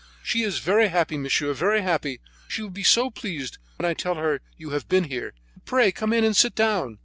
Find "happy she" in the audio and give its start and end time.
1.83-2.63